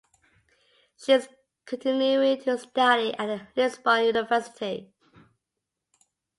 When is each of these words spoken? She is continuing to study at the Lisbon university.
She 0.97 1.11
is 1.11 1.29
continuing 1.67 2.41
to 2.45 2.57
study 2.57 3.13
at 3.19 3.27
the 3.27 3.47
Lisbon 3.55 4.05
university. 4.05 4.91